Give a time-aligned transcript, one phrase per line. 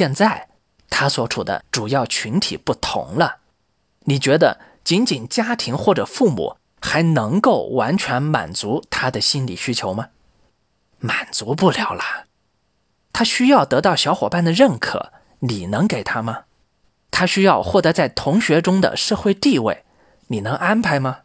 [0.00, 0.48] 现在
[0.88, 3.40] 他所处的主要群体不同了。
[4.04, 10.08] 你觉得仅仅家庭或者父母还能够完全满足他的心理需求吗？
[11.00, 12.24] 满足不了了。
[13.12, 16.44] 他需要得到小伙伴的认可，你能给他吗？
[17.10, 19.84] 他需要获得在同学中的社会地位，
[20.28, 21.18] 你能安排吗？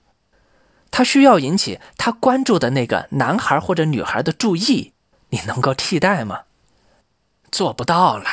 [0.92, 4.92] 他需要引起他关注的那个男孩或者女孩的注意，
[5.30, 6.42] 你能够替代吗？
[7.52, 8.26] 做不到了，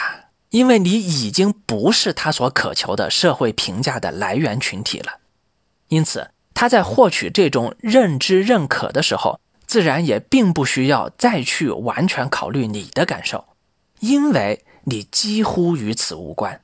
[0.52, 5.18] 因为你已经不是他所渴求的社会评价的来源群体了。
[5.88, 13.46] 因此，他在获取这种认知认可的时候，自然也并不需要再去完全考虑你的感受，
[14.00, 16.60] 因为你几乎与此无关。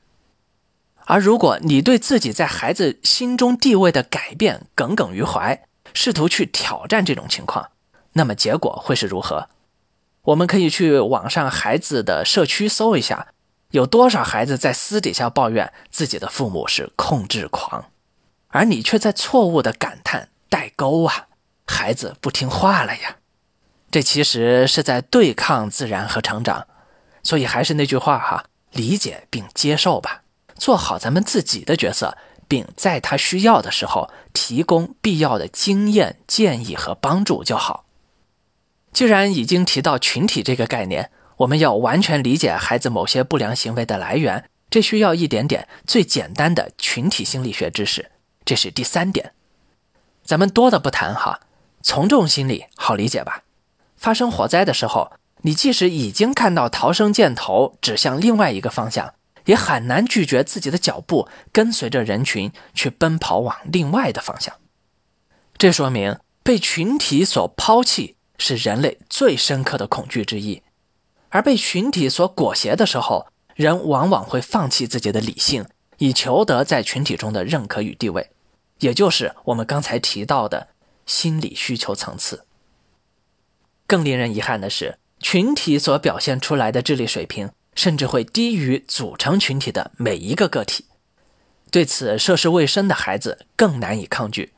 [1.06, 5.62] 而如果你对自己在孩子心中地位的改变耿耿于怀，
[5.94, 7.70] 试图去挑战这种情况，
[8.12, 9.48] 那么结果会是如何？
[10.24, 13.28] 我们可以去网上孩子的社区搜一下，
[13.70, 17.90] 有多少孩子在私底下抱怨自己的父母是控制狂，
[18.48, 21.28] 而你却在错误的感叹代沟啊，
[21.66, 23.16] 孩子不听话了呀！
[23.90, 26.66] 这其实是在对抗自然和成长。
[27.22, 30.22] 所以还是那句话哈，理解并接受吧。
[30.56, 37.84] 做好咱们自己的角色，并在他需要的时候提供必要的经验、建议和帮助就好。
[38.92, 48.10] 既然已经提到群体这个概念，我们要完全理解孩子某些不良行为的来源，这需要一点点最简单的群体心理学知识。
[48.44, 49.32] 这是第三点，
[50.22, 51.40] 咱们多的不谈哈。
[51.82, 53.42] 从众心理好理解吧？
[53.96, 59.14] 发生火灾的时候，你即使已经看到逃生箭头指向另外一个方向。
[59.44, 64.54] 也很难拒绝自己的脚步跟随着人群去奔跑往另外的方向，
[65.56, 70.62] 这说明被群体所抛弃是人类最深刻的恐惧之一。
[71.30, 75.66] 而被群体所裹挟的时候，人往往会放弃自己的理性，
[75.98, 78.30] 以求得在群体中的认可与地位，
[78.80, 80.68] 也就是我们刚才提到的
[81.06, 82.44] 心理需求层次。
[83.86, 87.50] 更令人遗憾的是，群体所表现出来的智力水平。
[87.74, 90.86] 甚至会低于组成群体的每一个个体，
[91.70, 94.52] 对此涉世未深的孩子更难以抗拒。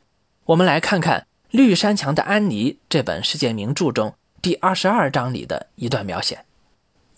[0.47, 6.47] 我们来看看《绿山墙的安妮》这本世界名著中第二十二章里的一段描写：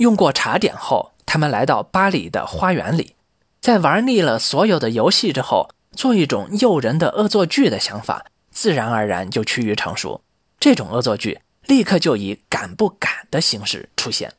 [0.02, 3.14] 用过茶点后，他们来到巴黎的花园里，
[3.60, 10.20] 在玩腻了所有的游戏之后，做一种诱人的恶作剧的想法自然而然就趋于成熟。
[10.58, 14.32] 这种恶作剧立刻就以敢不敢的形式出现。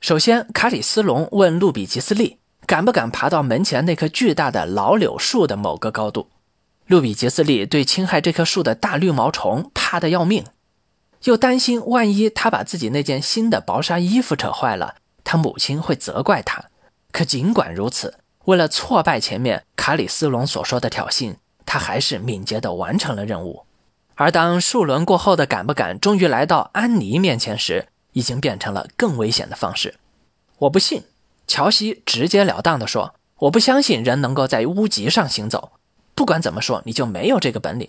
[0.00, 6.30] 首先，卡里斯隆问路比吉斯利敢不敢爬到门前那棵巨大的老柳树的某个高度。
[6.86, 10.46] 路比吉斯利对侵害这棵树的大绿毛虫怕得要命，
[11.24, 16.64] 又担心万一他把自己那件新的薄纱衣服扯坏了，他母亲会责怪他。
[17.12, 21.36] 可尽管如此，为了挫败前面卡里斯隆所说的挑衅，
[21.66, 23.64] 他还是敏捷地完成了任务。
[24.14, 29.96] 而当数轮过后的敢不敢终于来到安妮面前时，已经变成了更危险的方式。
[30.58, 31.04] 我不信，
[31.46, 35.72] 乔西直截了当地说：“我不相信人能够在屋脊上行走。
[36.14, 37.88] 不管怎么说，你就没有这个本领。”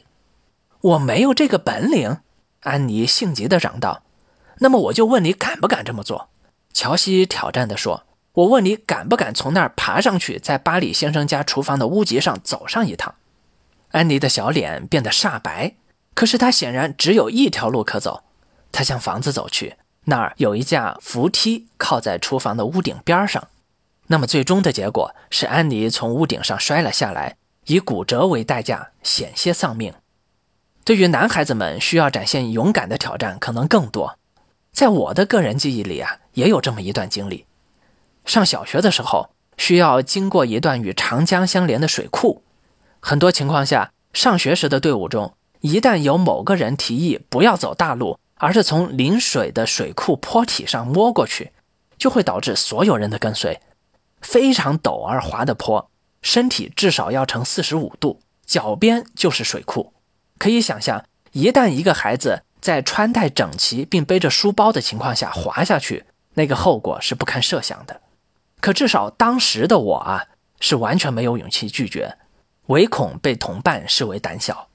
[0.82, 2.18] 我没有这个本领，
[2.62, 4.02] 安妮性急地嚷道。
[4.60, 6.30] “那么我就问你，敢不敢这么做？”
[6.74, 8.06] 乔西挑战地说。
[8.34, 13.16] “我问你，敢不敢从那儿爬上去，在巴里先生家厨房的屋脊上走上一趟？”
[13.92, 15.76] 安妮的小脸变得煞白，
[16.14, 18.24] 可是她显然只有一条路可走。
[18.72, 19.76] 她向房子走去。
[20.06, 23.50] 那儿有一架扶梯靠在厨房的屋顶边上，
[24.08, 29.94] 那么最终的结果是安妮从屋顶上摔了下来，以骨折为代价险些丧命。
[30.86, 34.18] 对于男孩子们，需要展现勇敢的挑战可能更多。
[34.72, 37.46] 在我的个人记忆里啊，也有这么一段经历：
[38.26, 42.44] 上小学的时候，需要经过一段与长江相连的水库。
[43.00, 51.52] 很多情况下，上学时的队伍中，一旦有某个人提议不要走大路，而是从临水的水库坡体上摸过去，
[51.98, 53.60] 就会导致所有人的跟随。
[54.22, 55.90] 非常陡而滑的坡，
[56.22, 59.94] 身体至少要呈四十五度，脚边就是水库。
[60.38, 66.06] 可以想象，一旦一个孩子在穿戴整齐并背着书包的情况下滑下去，
[66.36, 68.02] 那个后果是不堪设想的。
[68.60, 70.28] 可至少当时的我啊，
[70.60, 72.18] 是完全没有勇气拒绝，
[72.68, 74.68] 唯恐被同伴视为胆小，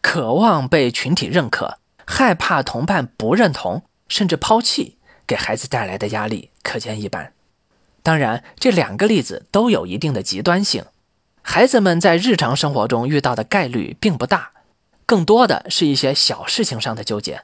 [0.00, 1.78] 渴望被群体认可。
[2.10, 4.96] 害怕同伴不认同，甚至抛弃，
[5.26, 7.34] 给孩子带来的压力可见一斑。
[8.02, 10.86] 当然，这两个例子都有一定的极端性。
[11.42, 14.52] 孩子们在日常生活中遇到的概率并不大，
[15.08, 17.40] 更多的是一些小事情上的纠结。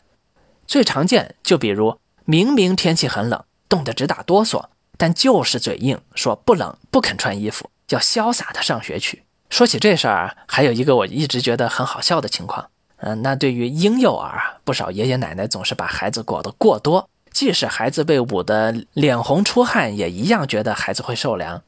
[0.67, 4.67] 最常见就比如明明天气很冷，冻得直打哆嗦，
[4.99, 9.23] 但就是嘴硬，说不冷不肯穿衣服，要潇洒的上学去。
[9.49, 12.69] 说起这事儿，还有一个我一直觉得很好笑的情况，
[12.99, 21.63] 嗯，那对于婴幼儿啊，不少爷爷奶奶总是把孩子裹得过多，即使孩子被捂得脸红出汗，也一样觉得孩子会受凉。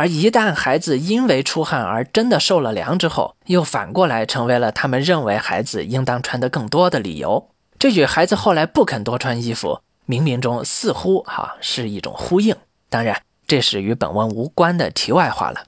[0.00, 7.50] 而一旦孩子因为出汗而真的受了凉之后，又反过来成为了他们认为孩子应当穿得更多的理由。
[7.78, 12.56] 这与孩子后来不肯多穿衣服，冥冥中似乎哈是一种呼应。
[12.88, 15.66] 当然，这是与本文无关的题外话了。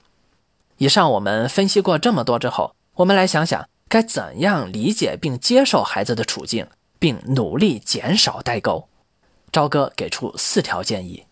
[0.78, 6.66] 以上我们分析过这么多之后，我们来想想该怎样理解并接受孩子的处境，
[6.98, 8.88] 并努力减少代沟。
[9.52, 11.26] 朝哥给出四条建议。